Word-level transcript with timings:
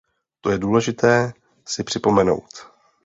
To 0.41 0.49
je 0.51 0.57
důležité 0.57 1.33
si 1.65 1.83
připomenout. 1.83 2.49